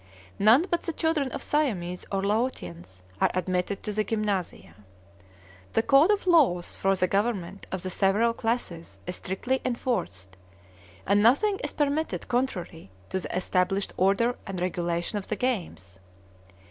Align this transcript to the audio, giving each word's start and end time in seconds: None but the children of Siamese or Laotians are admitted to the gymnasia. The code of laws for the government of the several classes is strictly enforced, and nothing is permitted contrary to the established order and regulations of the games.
None 0.39 0.65
but 0.71 0.81
the 0.81 0.93
children 0.93 1.29
of 1.31 1.43
Siamese 1.43 2.07
or 2.11 2.23
Laotians 2.23 3.03
are 3.21 3.29
admitted 3.35 3.83
to 3.83 3.91
the 3.91 4.03
gymnasia. 4.03 4.73
The 5.73 5.83
code 5.83 6.09
of 6.09 6.25
laws 6.25 6.75
for 6.75 6.95
the 6.95 7.05
government 7.07 7.67
of 7.71 7.83
the 7.83 7.91
several 7.91 8.33
classes 8.33 8.97
is 9.05 9.17
strictly 9.17 9.61
enforced, 9.63 10.37
and 11.05 11.21
nothing 11.21 11.59
is 11.63 11.73
permitted 11.73 12.27
contrary 12.27 12.89
to 13.09 13.19
the 13.19 13.37
established 13.37 13.93
order 13.95 14.35
and 14.47 14.59
regulations 14.59 15.23
of 15.23 15.27
the 15.29 15.35
games. 15.35 15.99